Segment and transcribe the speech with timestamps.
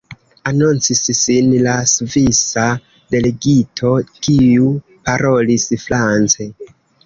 [0.51, 2.65] Anoncis sin la svisa
[3.17, 4.73] delegito, kiu
[5.11, 6.53] parolis france.